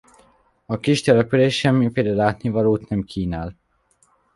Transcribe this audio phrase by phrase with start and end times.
[0.65, 3.55] A kis település semmiféle látnivalót nem kínál.